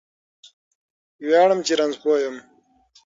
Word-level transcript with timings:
ویاړم 1.25 1.59
چې 1.65 1.73
رانځور 1.79 1.99
پوه 2.01 2.17
یم 2.23 2.35